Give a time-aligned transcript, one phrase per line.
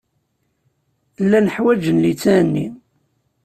[1.23, 2.67] Llan ḥwaǧen litteɛ-nni.